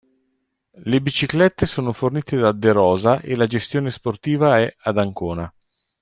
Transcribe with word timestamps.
Le 0.77 0.99
biciclette 0.99 1.67
sono 1.67 1.93
fornite 1.93 2.35
da 2.35 2.53
De 2.53 2.71
Rosa 2.71 3.19
e 3.19 3.35
la 3.35 3.45
gestione 3.45 3.91
sportiva 3.91 4.57
è 4.59 4.75
ad 4.75 4.97
Ancona. 4.97 5.53